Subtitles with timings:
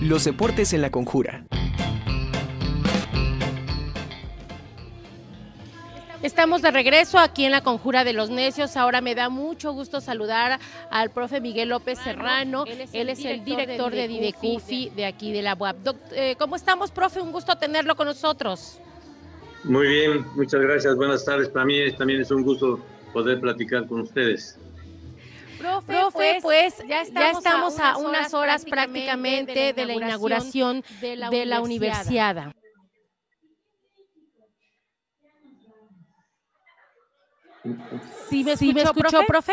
[0.00, 1.44] Los deportes en la conjura.
[6.22, 8.76] Estamos de regreso aquí en la Conjura de los Necios.
[8.76, 12.64] Ahora me da mucho gusto saludar al profe Miguel López Serrano.
[12.66, 15.76] Él es el, director, de Didecufi de aquí de la UAP.
[16.12, 17.20] Eh, ¿Cómo estamos, profe?
[17.20, 18.80] Un gusto tenerlo con nosotros.
[19.64, 20.94] Muy bien, muchas gracias.
[20.94, 21.48] Buenas tardes.
[21.48, 22.78] Para mí también es un gusto
[23.12, 24.58] poder platicar con ustedes.
[25.58, 31.46] Profe, pues, pues ya, estamos a unas, horas, prácticamente de la inauguración de la, de
[31.46, 32.52] la universidad.
[38.28, 39.52] ¿Sí me escuchó, profe?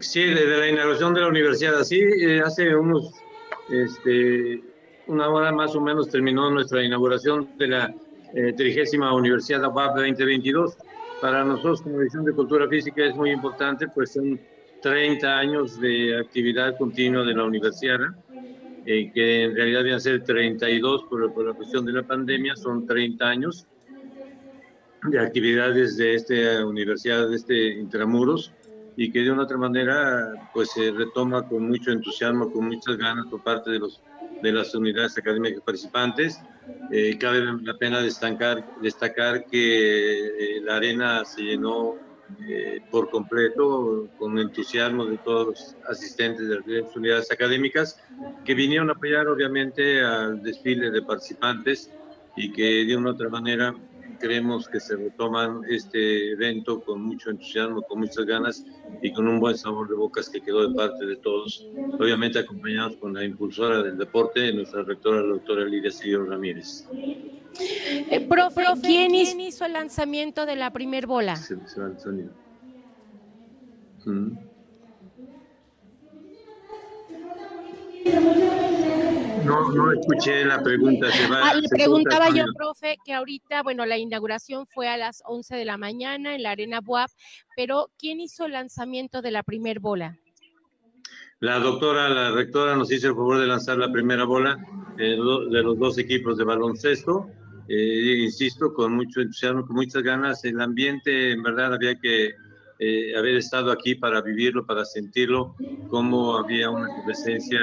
[0.00, 1.82] Sí, desde la inauguración de la universidad.
[1.82, 3.12] Sí, eh, hace unos,
[3.70, 4.62] este,
[5.06, 7.94] una hora más o menos terminó nuestra inauguración de la
[8.34, 10.76] eh, trigésima Universidad UAP 2022.
[11.20, 14.38] Para nosotros como División de Cultura Física es muy importante, pues son
[14.80, 17.98] 30 años de actividad continua de la universidad,
[18.86, 22.86] eh, que en realidad deben ser 32 por, por la cuestión de la pandemia, son
[22.86, 23.66] 30 años
[25.02, 28.52] de actividades de esta universidad, de este Intramuros,
[28.96, 33.26] y que de una otra manera pues se retoma con mucho entusiasmo, con muchas ganas
[33.26, 34.02] por parte de, los,
[34.42, 36.40] de las unidades académicas participantes.
[36.90, 41.94] Eh, cabe la pena destacar, destacar que eh, la arena se llenó
[42.48, 48.00] eh, por completo con entusiasmo de todos los asistentes de las unidades académicas
[48.44, 51.90] que vinieron a apoyar obviamente al desfile de participantes
[52.36, 53.74] y que de una otra manera
[54.18, 58.64] creemos que se retoman este evento con mucho entusiasmo, con muchas ganas
[59.02, 61.66] y con un buen sabor de bocas que quedó de parte de todos,
[61.98, 66.86] obviamente acompañados con la impulsora del deporte, nuestra rectora, la doctora Lidia Silvio Ramírez.
[67.60, 71.36] Eh, profe, ¿quién, hizo el lanzamiento de la primer bola?
[71.36, 72.30] Se, va el sonido.
[74.04, 74.38] Mm.
[79.44, 81.10] No, no escuché la pregunta.
[81.10, 85.56] Se ah, le preguntaba yo, profe, que ahorita, bueno, la inauguración fue a las 11
[85.56, 87.10] de la mañana en la Arena Buap,
[87.56, 90.18] pero ¿quién hizo el lanzamiento de la primer bola?
[91.40, 94.58] La doctora, la rectora nos hizo el favor de lanzar la primera bola
[94.96, 97.28] de los dos equipos de baloncesto.
[97.68, 100.44] Eh, insisto, con mucho entusiasmo, con muchas ganas.
[100.44, 102.34] El ambiente, en verdad, había que
[102.80, 105.56] eh, haber estado aquí para vivirlo, para sentirlo,
[105.88, 107.58] cómo había una presencia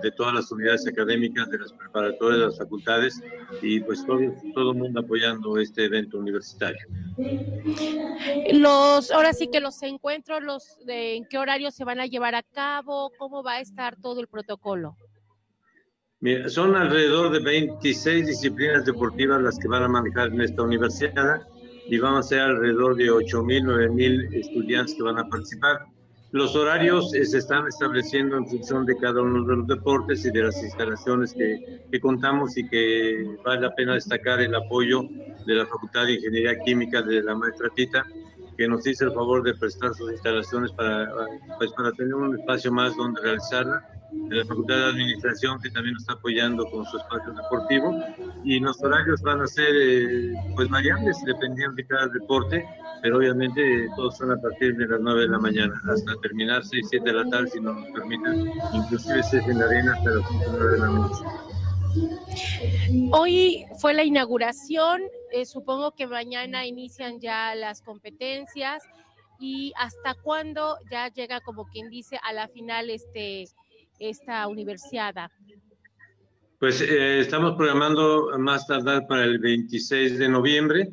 [0.00, 3.20] de todas las unidades académicas, de las preparatorias, de las facultades
[3.62, 4.20] y pues todo,
[4.54, 6.86] todo el mundo apoyando este evento universitario.
[8.52, 12.34] Los, ahora sí que los encuentros, los de, ¿en qué horario se van a llevar
[12.34, 13.10] a cabo?
[13.18, 14.96] ¿Cómo va a estar todo el protocolo?
[16.20, 21.42] Mira, son alrededor de 26 disciplinas deportivas las que van a manejar en esta universidad
[21.86, 25.86] y van a ser alrededor de 8.000, 9.000 estudiantes que van a participar.
[26.32, 30.30] Los horarios eh, se están estableciendo en función de cada uno de los deportes y
[30.30, 35.02] de las instalaciones que, que, contamos y que vale la pena destacar el apoyo
[35.46, 38.04] de la Facultad de Ingeniería Química de la maestra Tita,
[38.56, 41.08] que nos hizo el favor de prestar sus instalaciones para,
[41.58, 43.86] pues, para tener un espacio más donde realizarla
[44.28, 47.98] de la Facultad de Administración, que también nos está apoyando con su espacio deportivo.
[48.44, 52.64] Y los horarios van a ser eh, pues variables, dependiendo de cada deporte,
[53.02, 56.86] pero obviamente todos son a partir de las 9 de la mañana, hasta terminar 6,
[56.90, 60.72] 7 de la tarde, si nos permiten, inclusive 6 en la arena hasta las 9
[60.72, 61.24] de la noche.
[63.12, 65.02] Hoy fue la inauguración,
[65.32, 68.82] eh, supongo que mañana inician ya las competencias
[69.38, 73.48] y hasta cuándo ya llega como quien dice a la final este
[73.98, 75.14] esta universidad?
[76.58, 80.88] Pues eh, estamos programando más tardar para el 26 de noviembre,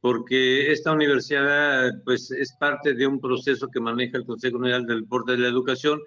[0.00, 5.02] porque esta universidad pues, es parte de un proceso que maneja el Consejo General del
[5.02, 6.00] Deporte de la Educación,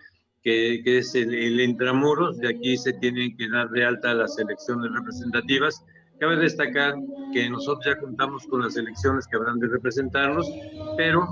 [0.44, 2.38] que, es el, el, intramuros.
[2.38, 5.84] De aquí se tienen que dar de alta las elecciones representativas.
[6.20, 6.94] Cabe destacar
[7.34, 10.48] que nosotros ya contamos con las elecciones que habrán de representarnos,
[10.98, 11.28] pero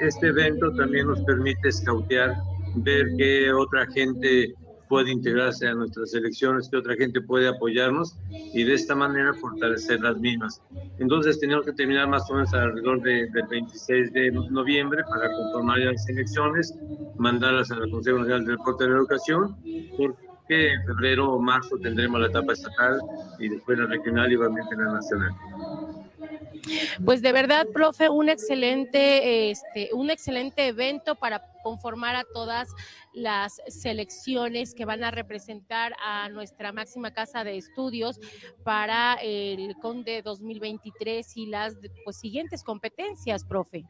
[0.00, 2.34] este evento también nos permite escautear
[2.76, 4.54] ver qué otra gente
[4.92, 10.00] puede integrarse a nuestras elecciones, qué otra gente puede apoyarnos y de esta manera fortalecer
[10.00, 10.60] las mismas.
[10.98, 16.06] Entonces tenemos que terminar más o menos alrededor del 26 de noviembre para conformar las
[16.10, 16.74] elecciones,
[17.16, 19.56] mandarlas al Consejo Nacional del Deporte de la Educación,
[19.96, 23.00] porque en febrero o marzo tendremos la etapa estatal
[23.38, 25.32] y después la regional y obviamente la nacional.
[27.02, 32.68] Pues de verdad, profe, un excelente, este, un excelente evento para conformar a todas
[33.12, 38.18] las selecciones que van a representar a nuestra máxima casa de estudios
[38.64, 43.84] para el CONDE 2023 y las pues, siguientes competencias, profe.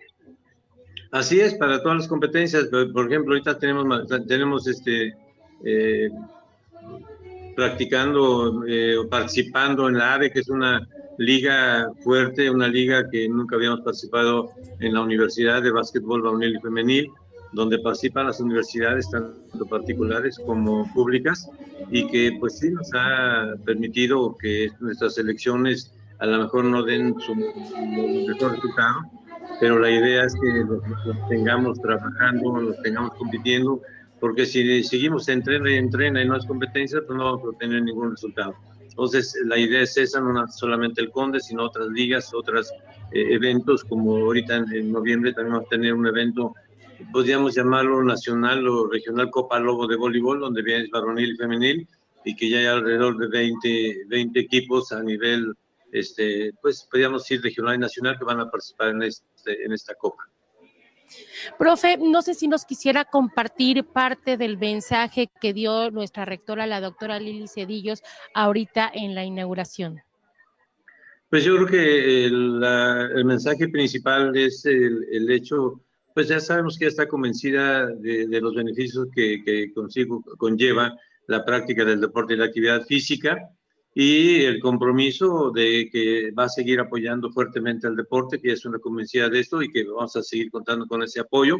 [1.11, 2.67] Así es, para todas las competencias.
[2.67, 5.15] Por ejemplo, ahorita tenemos, tenemos este,
[5.65, 6.11] eh,
[7.55, 13.29] practicando eh, o participando en la AVE, que es una liga fuerte, una liga que
[13.29, 17.11] nunca habíamos participado en la Universidad de Básquetbol Varonil y Femenil,
[17.53, 21.49] donde participan las universidades, tanto particulares como públicas,
[21.91, 27.19] y que pues sí nos ha permitido que nuestras elecciones a lo mejor no den
[27.21, 29.01] su mejor resultado,
[29.61, 30.83] pero la idea es que los,
[31.29, 33.81] tengamos trabajando, los tengamos compitiendo,
[34.21, 37.83] porque si seguimos entrena y entrena y no es competencia, pues no vamos a obtener
[37.83, 38.55] ningún resultado.
[38.93, 42.71] Entonces, la idea es esa, no solamente el Conde, sino otras ligas, otros
[43.11, 46.55] eh, eventos, como ahorita en, noviembre también vamos a tener un evento,
[47.13, 51.89] podríamos llamarlo nacional o regional Copa Lobo de voleibol, donde viene varonil y femenil,
[52.25, 55.55] y que ya hay alrededor de 20, 20 equipos a nivel,
[55.91, 59.95] este, pues podríamos decir regional y nacional que van a participar en, este, en esta
[59.95, 60.25] Copa.
[61.59, 66.81] Profe, no sé si nos quisiera compartir parte del mensaje que dio nuestra rectora, la
[66.81, 68.03] doctora Lili Cedillos,
[68.35, 70.01] ahorita en la inauguración.
[71.33, 75.81] Pues yo creo que el, mensaje principal es el, hecho,
[76.15, 81.85] pues ya sabemos que está convencida de, los beneficios que, que consigo, conlleva la práctica
[81.85, 83.39] del deporte y la actividad física
[83.95, 88.79] y el compromiso de que va a seguir apoyando fuertemente al deporte, que es una
[88.79, 91.59] convencida de esto y que vamos a seguir contando con ese apoyo,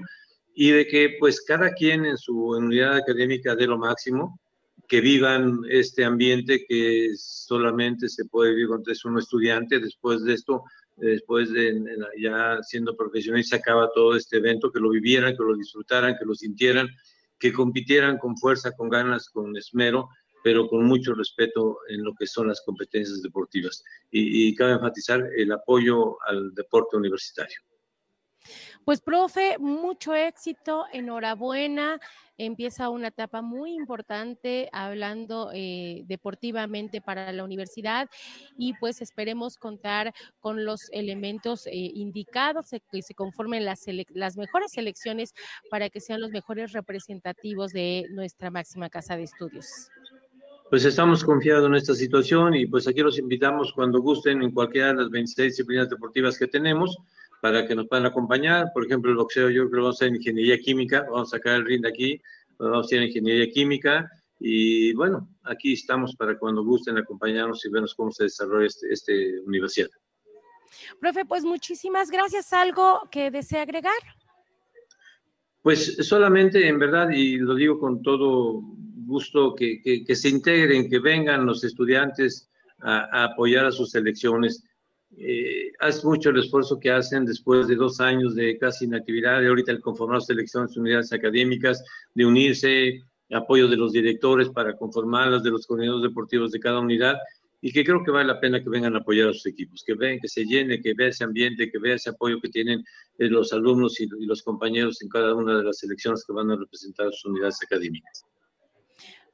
[0.55, 4.41] y de que pues cada quien en su unidad académica dé lo máximo,
[4.89, 10.35] que vivan este ambiente que solamente se puede vivir cuando es un estudiante, después de
[10.35, 10.65] esto,
[10.97, 11.83] después de
[12.19, 16.25] ya siendo profesional, se acaba todo este evento, que lo vivieran, que lo disfrutaran, que
[16.25, 16.89] lo sintieran,
[17.39, 20.09] que compitieran con fuerza, con ganas, con esmero,
[20.45, 23.83] pero con mucho respeto en lo que son las competencias deportivas.
[24.11, 27.59] Y, cabe enfatizar el apoyo al deporte universitario.
[28.85, 32.01] Pues, profe, mucho éxito, enhorabuena.
[32.39, 38.09] Empieza una etapa muy importante hablando eh, deportivamente para la universidad
[38.57, 43.85] y pues esperemos contar con los elementos eh, indicados, que se conformen las,
[44.15, 45.35] las mejores selecciones
[45.71, 49.91] para que sean los mejores representativos de nuestra máxima casa de estudios
[50.71, 54.89] pues estamos confiados en esta situación y pues aquí los invitamos cuando gusten en cualquiera
[54.89, 56.97] de las 26 disciplinas deportivas que tenemos
[57.43, 58.71] para que nos puedan acompañar.
[58.73, 61.57] Por ejemplo, el boxeo yo creo que vamos a hacer ingeniería química, vamos a sacar
[61.57, 62.23] el ring de aquí,
[62.57, 64.09] vamos a hacer ingeniería química
[64.39, 69.41] y bueno, aquí estamos para cuando gusten acompañarnos y vernos cómo se desarrolla este, este
[69.41, 69.89] universidad.
[71.01, 72.53] Profe, pues muchísimas gracias.
[72.53, 73.93] ¿Algo que desee agregar?
[75.63, 78.61] Pues solamente, en verdad, y lo digo con todo
[79.05, 82.49] gusto que, que, se integren, que vengan los estudiantes
[82.79, 84.65] a, apoyar a sus selecciones.
[85.17, 85.73] Eh,
[86.05, 89.81] mucho el esfuerzo que hacen después de dos años de casi inactividad, de ahorita el
[89.81, 95.67] conformar selecciones, unidades académicas, de unirse, apoyo de los directores para conformar las de los
[95.67, 97.17] coordinadores deportivos de cada unidad
[97.61, 99.95] y que creo que vale la pena que vengan a apoyar a sus equipos, que
[99.95, 102.81] vean, que se llene, que vea ese ambiente, que vea ese apoyo que tienen
[103.19, 106.57] eh, los alumnos y los compañeros en cada una de las selecciones que van a
[106.57, 108.25] representar sus unidades académicas.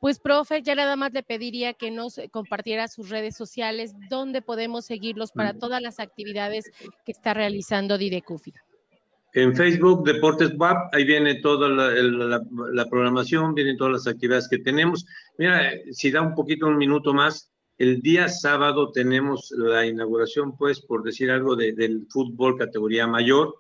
[0.00, 4.85] Pues, profe, ya nada más le pediría que nos compartiera sus redes sociales, donde podemos
[4.85, 6.71] seguirlos para todas las actividades
[7.05, 8.53] que está realizando Didecufi.
[9.35, 15.05] En Facebook, Deportes WAP, ahí viene toda la, programación, vienen todas las actividades que tenemos.
[15.37, 20.81] Mira, si da un poquito, un minuto más, el día sábado tenemos la inauguración, pues,
[20.81, 23.55] por decir algo, del fútbol categoría mayor.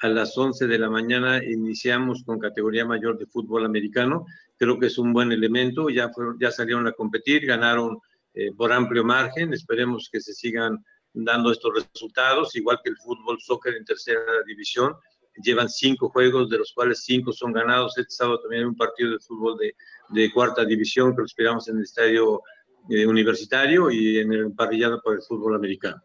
[0.00, 4.24] A las 11 de la mañana iniciamos con categoría mayor de fútbol americano.
[4.56, 7.98] Creo que es un buen elemento, ya, fueron, ya salieron a competir, ganaron
[8.32, 13.38] eh, por amplio margen, esperemos que se sigan dando estos resultados, igual que el fútbol,
[13.40, 14.94] soccer en tercera división,
[15.42, 19.12] llevan cinco juegos, de los cuales cinco son ganados, este sábado también hay un partido
[19.12, 19.74] de fútbol de,
[20.10, 22.42] de cuarta división que lo esperamos en el estadio
[22.88, 26.02] eh, universitario y en el parrillado por el fútbol americano.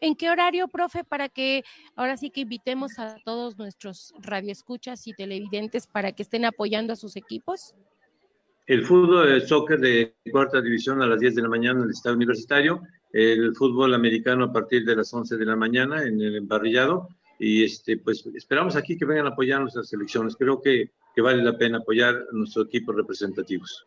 [0.00, 1.64] ¿En qué horario, profe, para que
[1.96, 6.96] ahora sí que invitemos a todos nuestros radioescuchas y televidentes para que estén apoyando a
[6.96, 7.74] sus equipos?
[8.66, 11.90] El fútbol, el soccer de cuarta división a las 10 de la mañana en el
[11.90, 12.80] estado universitario,
[13.12, 17.08] el fútbol americano a partir de las 11 de la mañana en el emparrillado
[17.38, 20.34] y este pues esperamos aquí que vengan a apoyar nuestras selecciones.
[20.36, 23.86] Creo que, que vale la pena apoyar a nuestros equipos representativos.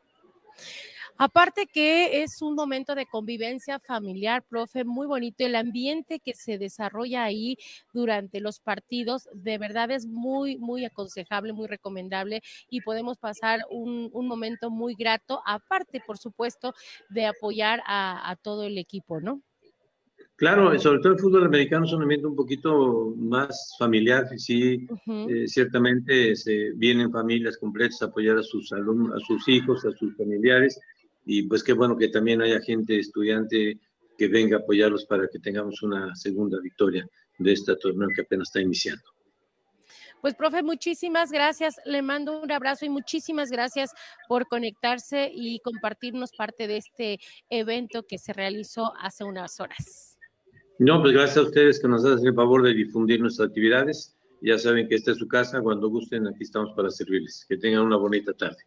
[1.19, 5.43] Aparte que es un momento de convivencia familiar, profe, muy bonito.
[5.43, 7.57] El ambiente que se desarrolla ahí
[7.91, 14.11] durante los partidos, de verdad es muy, muy aconsejable, muy recomendable y podemos pasar un,
[14.27, 16.73] momento muy grato, aparte, por supuesto,
[17.09, 19.41] de apoyar a, todo el equipo, ¿no?
[20.35, 25.47] Claro, sobre todo el fútbol americano es un ambiente un poquito más familiar, sí, eh,
[25.47, 30.15] ciertamente se vienen familias completas a apoyar a sus alumnos, a sus hijos, a sus
[30.15, 30.79] familiares,
[31.27, 33.79] y pues qué bueno que también haya gente estudiante
[34.17, 37.07] que venga a apoyarlos para que tengamos una segunda victoria
[37.37, 39.03] de este torneo que apenas está iniciando.
[40.21, 41.75] Pues, profe, muchísimas gracias.
[41.85, 43.91] Le mando un abrazo y muchísimas gracias
[44.27, 47.19] por conectarse y compartirnos parte de este
[47.49, 50.17] evento que se realizó hace unas horas.
[50.79, 54.17] No, pues gracias a ustedes que nos hacen el favor de difundir nuestras actividades.
[54.41, 55.61] Ya saben que esta es su casa.
[55.61, 57.45] Cuando gusten, aquí estamos para servirles.
[57.47, 58.63] Que tengan una bonita tarde.